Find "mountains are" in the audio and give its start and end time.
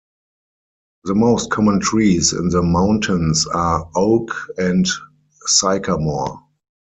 2.63-3.87